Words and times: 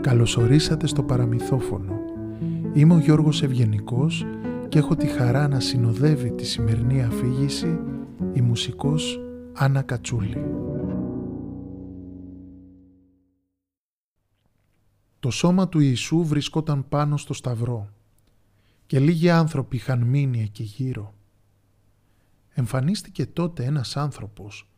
Καλωσορίσατε 0.00 0.86
στο 0.86 1.02
παραμυθόφωνο. 1.02 1.92
Είμαι 2.72 2.94
ο 2.94 2.98
Γιώργος 2.98 3.42
Ευγενικός 3.42 4.26
και 4.68 4.78
έχω 4.78 4.96
τη 4.96 5.06
χαρά 5.06 5.48
να 5.48 5.60
συνοδεύει 5.60 6.30
τη 6.30 6.46
σημερινή 6.46 7.02
αφήγηση 7.02 7.78
η 8.32 8.40
μουσικός 8.40 9.20
Άννα 9.52 9.82
Κατσούλη. 9.82 10.44
Το 15.20 15.30
σώμα 15.30 15.68
του 15.68 15.80
Ιησού 15.80 16.24
βρισκόταν 16.24 16.88
πάνω 16.88 17.16
στο 17.16 17.34
σταυρό 17.34 17.88
και 18.86 18.98
λίγοι 18.98 19.30
άνθρωποι 19.30 19.76
είχαν 19.76 20.02
μείνει 20.02 20.42
εκεί 20.42 20.62
γύρω. 20.62 21.14
Εμφανίστηκε 22.48 23.26
τότε 23.26 23.64
ένας 23.64 23.96
άνθρωπος 23.96 24.68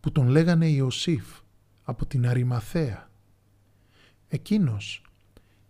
που 0.00 0.12
τον 0.12 0.28
λέγανε 0.28 0.68
Ιωσήφ 0.68 1.24
από 1.82 2.06
την 2.06 2.28
Αριμαθέα. 2.28 3.09
Εκείνος 4.32 5.02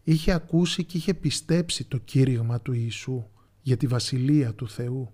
είχε 0.05 0.33
ακούσει 0.33 0.85
και 0.85 0.97
είχε 0.97 1.15
πιστέψει 1.15 1.85
το 1.85 1.99
κήρυγμα 1.99 2.61
του 2.61 2.73
Ιησού 2.73 3.27
για 3.63 3.77
τη 3.77 3.87
Βασιλεία 3.87 4.55
του 4.55 4.69
Θεού 4.69 5.13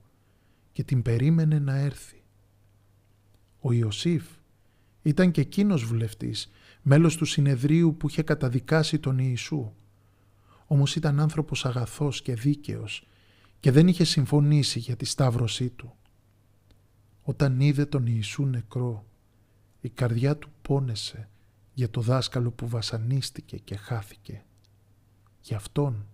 και 0.72 0.84
την 0.84 1.02
περίμενε 1.02 1.58
να 1.58 1.76
έρθει. 1.76 2.22
Ο 3.60 3.72
Ιωσήφ 3.72 4.24
ήταν 5.02 5.30
και 5.30 5.40
εκείνος 5.40 5.84
βουλευτής, 5.84 6.50
μέλος 6.82 7.16
του 7.16 7.24
συνεδρίου 7.24 7.96
που 7.96 8.08
είχε 8.08 8.22
καταδικάσει 8.22 8.98
τον 8.98 9.18
Ιησού. 9.18 9.72
Όμως 10.66 10.96
ήταν 10.96 11.20
άνθρωπος 11.20 11.64
αγαθός 11.64 12.22
και 12.22 12.34
δίκαιος 12.34 13.06
και 13.60 13.70
δεν 13.70 13.88
είχε 13.88 14.04
συμφωνήσει 14.04 14.78
για 14.78 14.96
τη 14.96 15.04
σταύρωσή 15.04 15.68
του. 15.68 15.94
Όταν 17.22 17.60
είδε 17.60 17.86
τον 17.86 18.06
Ιησού 18.06 18.44
νεκρό, 18.44 19.06
η 19.80 19.88
καρδιά 19.88 20.36
του 20.36 20.48
πόνεσε 20.62 21.28
για 21.76 21.90
το 21.90 22.00
δάσκαλο 22.00 22.50
που 22.50 22.68
βασανίστηκε 22.68 23.56
και 23.56 23.76
χάθηκε. 23.76 24.44
Για 25.40 25.56
αυτόν 25.56 26.06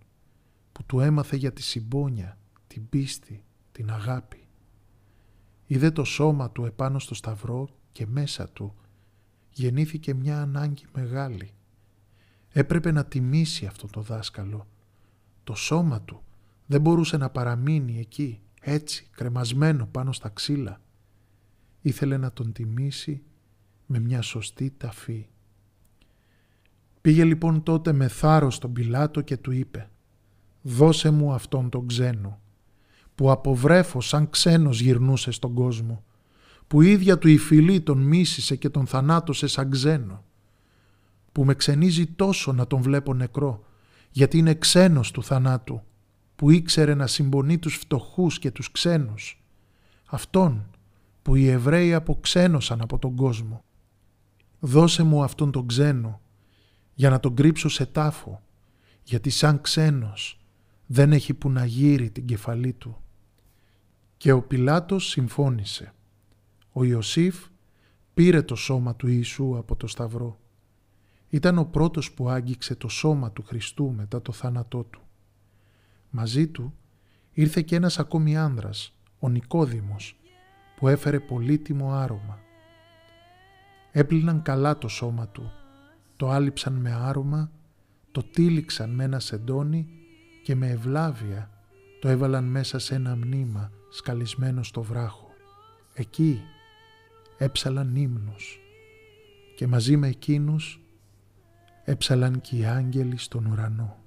που 0.73 0.85
του 0.85 1.01
έμαθε 1.01 1.37
για 1.37 1.53
τη 1.53 1.63
συμπόνια, 1.63 2.39
την 2.67 2.89
πίστη, 2.89 3.45
την 3.73 3.91
αγάπη. 3.91 4.47
Είδε 5.67 5.91
το 5.91 6.05
σώμα 6.05 6.51
του 6.51 6.65
επάνω 6.65 6.99
στο 6.99 7.15
σταυρό 7.15 7.69
και 7.93 8.07
μέσα 8.07 8.49
του 8.49 8.75
γεννήθηκε 9.51 10.15
μια 10.15 10.41
ανάγκη 10.41 10.85
μεγάλη. 10.93 11.51
Έπρεπε 12.49 12.91
να 12.93 13.05
τιμήσει 13.05 13.67
αυτό 13.67 13.87
το 13.87 14.01
δάσκαλο. 14.01 14.67
Το 15.45 15.55
σώμα 15.55 16.03
του 16.03 16.23
δεν 16.67 16.81
μπορούσε 16.81 17.17
να 17.17 17.31
παραμείνει 17.31 17.99
εκεί, 17.99 18.41
έτσι, 18.61 19.09
κρεμασμένο 19.11 19.87
πάνω 19.87 20.13
στα 20.13 20.29
ξύλα. 20.29 20.81
Ήθελε 21.81 22.17
να 22.17 22.33
τον 22.33 22.53
τιμήσει 22.53 23.23
με 23.87 23.99
μια 23.99 24.23
σωστή 24.23 24.71
ταφή. 24.71 25.27
Πήγε 27.03 27.25
λοιπόν 27.25 27.63
τότε 27.63 27.93
με 27.93 28.09
θάρρος 28.09 28.55
στον 28.55 28.73
Πιλάτο 28.73 29.21
και 29.21 29.37
του 29.37 29.51
είπε 29.53 29.91
«Δώσε 30.63 31.11
μου 31.11 31.33
αυτόν 31.33 31.69
τον 31.69 31.87
ξένο, 31.87 32.41
που 33.15 33.31
από 33.31 33.55
βρέφος 33.55 34.09
σαν 34.09 34.31
ξένος 34.31 34.81
γυρνούσε 34.81 35.31
στον 35.31 35.55
κόσμο, 35.55 36.05
που 36.67 36.83
ίδια 36.83 37.19
του 37.19 37.29
η 37.29 37.39
φυλή 37.39 37.81
τον 37.81 37.99
μίσησε 37.99 38.57
και 38.57 38.69
τον 38.69 38.87
θανάτωσε 38.87 39.47
σαν 39.47 39.71
ξένο, 39.71 40.25
που 41.33 41.45
με 41.45 41.55
ξενίζει 41.55 42.07
τόσο 42.07 42.53
να 42.53 42.67
τον 42.67 42.83
βλέπω 42.83 43.15
νεκρό, 43.15 43.65
γιατί 44.11 44.39
είναι 44.39 44.55
ξένος 44.55 45.11
του 45.11 45.23
θανάτου, 45.23 45.83
που 46.37 46.51
ήξερε 46.51 46.95
να 46.95 47.07
συμπονεί 47.07 47.59
τους 47.59 47.77
φτωχούς 47.77 48.39
και 48.39 48.51
τους 48.51 48.71
ξένους, 48.71 49.43
αυτόν 50.07 50.67
που 51.23 51.35
οι 51.35 51.49
Εβραίοι 51.49 51.95
αποξένωσαν 51.95 52.81
από 52.81 52.99
τον 52.99 53.15
κόσμο. 53.15 53.65
Δώσε 54.61 55.03
μου 55.03 55.23
αυτόν 55.23 55.51
τον 55.51 55.67
ξένο 55.67 56.22
για 56.95 57.11
να 57.11 57.21
τον 57.21 57.35
κρύψω 57.35 57.69
σε 57.69 57.87
τάφο, 57.87 58.43
γιατί 59.03 59.31
σαν 59.31 59.61
ξένος 59.61 60.41
δεν 60.87 61.13
έχει 61.13 61.35
που 61.35 61.51
να 61.51 61.65
γύρει 61.65 62.11
την 62.11 62.27
κεφαλή 62.27 62.73
του. 62.73 62.97
Και 64.17 64.33
ο 64.33 64.43
Πιλάτος 64.43 65.09
συμφώνησε. 65.09 65.93
Ο 66.73 66.85
Ιωσήφ 66.85 67.47
πήρε 68.15 68.43
το 68.43 68.55
σώμα 68.55 68.97
του 68.97 69.09
Ιησού 69.09 69.57
από 69.57 69.77
το 69.77 69.87
σταυρό. 69.87 70.39
Ήταν 71.29 71.59
ο 71.59 71.65
πρώτος 71.65 72.13
που 72.13 72.29
άγγιξε 72.29 72.75
το 72.75 72.89
σώμα 72.89 73.33
του 73.33 73.43
Χριστού 73.43 73.93
μετά 73.93 74.23
το 74.23 74.33
θάνατό 74.33 74.83
του. 74.83 75.01
Μαζί 76.11 76.49
του 76.49 76.75
ήρθε 77.33 77.63
και 77.63 77.77
ένας 77.77 77.99
ακόμη 77.99 78.37
άνδρας, 78.37 78.95
ο 79.19 79.29
Νικόδημος, 79.29 80.17
που 80.77 80.89
έφερε 80.89 81.21
πολύτιμο 81.21 81.93
άρωμα. 81.93 82.39
Έπλυναν 83.93 84.43
καλά 84.43 84.79
το 84.79 84.89
σώμα 84.89 85.29
του, 85.29 85.53
το 86.23 86.31
άλυψαν 86.31 86.73
με 86.73 86.93
άρωμα, 86.93 87.51
το 88.13 88.23
τύλιξαν 88.23 88.91
με 88.91 89.05
ένα 89.05 89.21
σεντόνι 89.21 89.89
και 90.43 90.55
με 90.55 90.69
ευλάβεια 90.71 91.51
το 92.01 92.09
έβαλαν 92.09 92.45
μέσα 92.45 92.79
σε 92.79 92.95
ένα 92.95 93.17
μνήμα 93.17 93.71
σκαλισμένο 93.91 94.63
στο 94.63 94.83
βράχο. 94.83 95.31
Εκεί 95.95 96.41
έψαλαν 97.39 97.97
ύμνους 97.97 98.59
και 99.57 99.67
μαζί 99.67 99.97
με 99.97 100.09
εκείνους 100.09 100.81
έψαλαν 101.85 102.41
και 102.41 102.57
οι 102.57 102.65
άγγελοι 102.65 103.19
στον 103.19 103.47
ουρανό. 103.47 103.99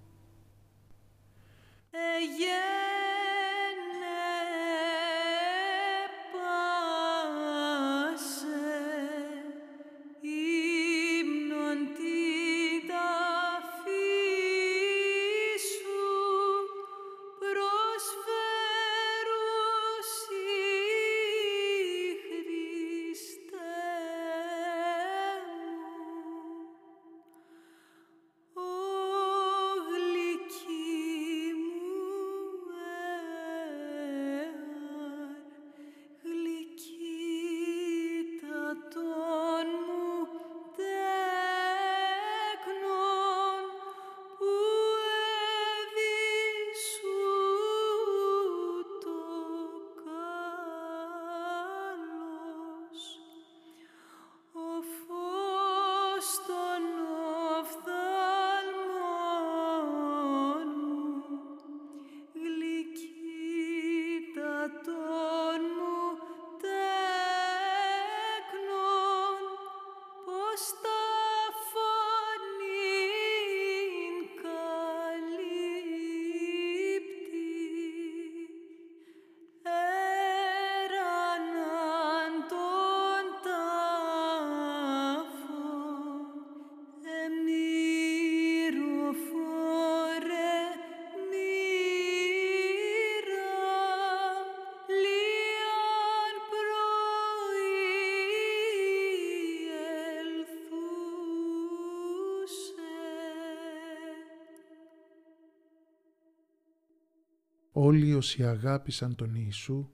Όλοι 107.85 108.13
όσοι 108.13 108.45
αγάπησαν 108.45 109.15
τον 109.15 109.35
Ιησού 109.35 109.89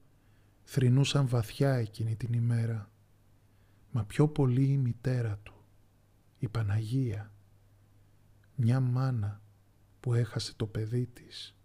θρυνούσαν 0.64 1.28
βαθιά 1.28 1.74
εκείνη 1.74 2.16
την 2.16 2.34
ημέρα. 2.34 2.92
Μα 3.92 4.06
πιο 4.06 4.28
πολύ 4.28 4.64
η 4.64 4.78
μητέρα 4.78 5.38
του, 5.44 5.54
η 6.38 6.48
Παναγία, 6.48 7.32
μια 8.56 8.80
μάνα 8.80 9.42
που 10.00 10.14
έχασε 10.14 10.54
το 10.56 10.68
παιδί 10.68 11.06
της, 11.06 11.56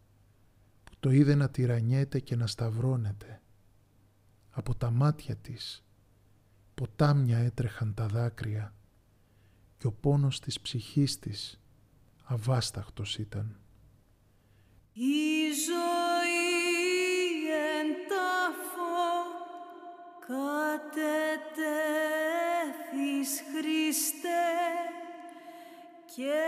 που 0.84 0.92
το 1.00 1.10
είδε 1.10 1.34
να 1.34 1.50
τυραννιέται 1.50 2.20
και 2.20 2.36
να 2.36 2.46
σταυρώνεται. 2.46 3.42
Από 4.50 4.74
τα 4.74 4.90
μάτια 4.90 5.36
της 5.36 5.84
ποτάμια 6.74 7.38
έτρεχαν 7.38 7.94
τα 7.94 8.06
δάκρυα 8.06 8.74
και 9.78 9.86
ο 9.86 9.92
πόνος 9.92 10.40
της 10.40 10.60
ψυχής 10.60 11.18
της 11.18 11.60
αβάσταχτος 12.24 13.18
ήταν. 13.18 13.60
Η 14.92 15.46
κατετέθης 20.26 21.42
Χριστέ 23.52 24.46
και 26.14 26.45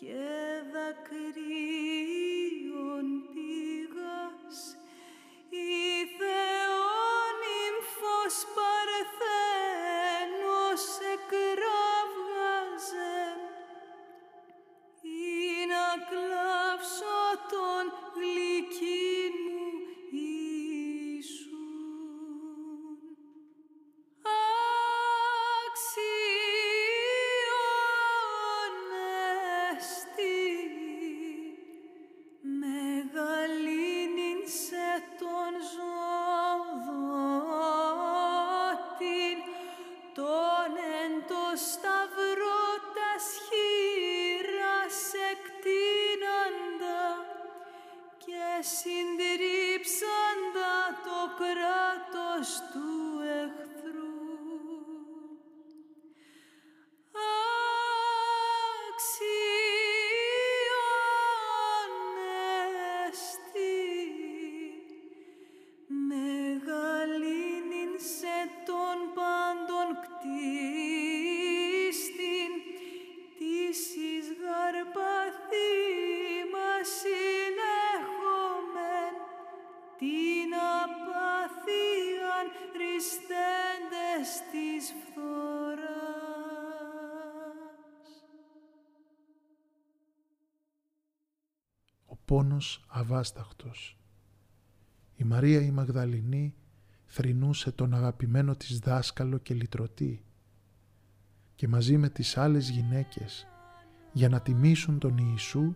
και 0.00 0.14
δακρύων 0.72 1.37
κράτος 51.78 52.48
του 52.72 52.90
εχθρού. 53.42 54.16
Αξιόνεστη 58.90 59.24
μεγαλύνην 66.08 67.92
σε 67.98 68.36
τον 68.66 68.98
πάντων 69.14 69.88
κτίστην 70.02 70.97
πόνος 92.28 92.84
αβάσταχτος. 92.88 93.98
Η 95.16 95.24
Μαρία 95.24 95.60
η 95.60 95.70
Μαγδαληνή 95.70 96.54
θρηνούσε 97.04 97.72
τον 97.72 97.94
αγαπημένο 97.94 98.56
της 98.56 98.78
δάσκαλο 98.78 99.38
και 99.38 99.54
λυτρωτή 99.54 100.22
και 101.54 101.68
μαζί 101.68 101.96
με 101.96 102.08
τις 102.08 102.36
άλλες 102.36 102.70
γυναίκες 102.70 103.46
για 104.12 104.28
να 104.28 104.40
τιμήσουν 104.40 104.98
τον 104.98 105.16
Ιησού 105.18 105.74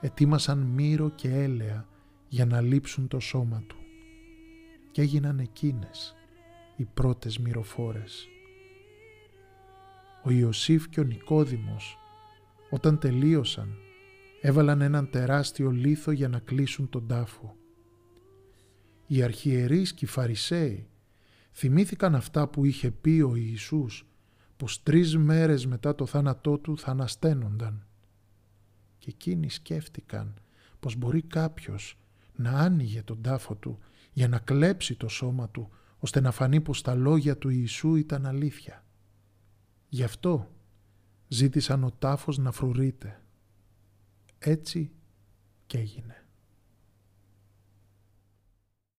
ετοίμασαν 0.00 0.58
μύρο 0.58 1.10
και 1.10 1.34
έλαια 1.34 1.88
για 2.28 2.46
να 2.46 2.60
λείψουν 2.60 3.08
το 3.08 3.20
σώμα 3.20 3.62
του 3.66 3.76
και 4.90 5.02
έγιναν 5.02 5.38
εκείνες 5.38 6.14
οι 6.76 6.84
πρώτες 6.84 7.38
μυροφόρες. 7.38 8.28
Ο 10.24 10.30
Ιωσήφ 10.30 10.88
και 10.88 11.00
ο 11.00 11.04
Νικόδημος 11.04 11.98
όταν 12.70 12.98
τελείωσαν 12.98 13.78
έβαλαν 14.40 14.80
έναν 14.80 15.10
τεράστιο 15.10 15.70
λίθο 15.70 16.10
για 16.10 16.28
να 16.28 16.38
κλείσουν 16.38 16.88
τον 16.88 17.06
τάφο. 17.06 17.56
Οι 19.06 19.22
αρχιερείς 19.22 19.92
και 19.92 20.04
οι 20.04 20.08
Φαρισαίοι 20.08 20.88
θυμήθηκαν 21.52 22.14
αυτά 22.14 22.48
που 22.48 22.64
είχε 22.64 22.90
πει 22.90 23.20
ο 23.20 23.34
Ιησούς 23.34 24.06
πως 24.56 24.82
τρεις 24.82 25.16
μέρες 25.16 25.66
μετά 25.66 25.94
το 25.94 26.06
θάνατό 26.06 26.58
του 26.58 26.78
θα 26.78 26.90
ανασταίνονταν. 26.90 27.86
Και 28.98 29.10
εκείνοι 29.10 29.50
σκέφτηκαν 29.50 30.34
πως 30.80 30.96
μπορεί 30.96 31.22
κάποιος 31.22 31.98
να 32.34 32.50
άνοιγε 32.50 33.02
τον 33.02 33.22
τάφο 33.22 33.54
του 33.54 33.78
για 34.12 34.28
να 34.28 34.38
κλέψει 34.38 34.94
το 34.94 35.08
σώμα 35.08 35.48
του 35.48 35.70
ώστε 35.98 36.20
να 36.20 36.30
φανεί 36.30 36.60
πως 36.60 36.82
τα 36.82 36.94
λόγια 36.94 37.38
του 37.38 37.48
Ιησού 37.48 37.94
ήταν 37.94 38.26
αλήθεια. 38.26 38.84
Γι' 39.88 40.02
αυτό 40.02 40.50
ζήτησαν 41.28 41.84
ο 41.84 41.90
τάφος 41.98 42.38
να 42.38 42.52
φρουρείται. 42.52 43.22
Έτσι 44.38 44.90
και 45.66 45.78
έγινε. 45.78 46.27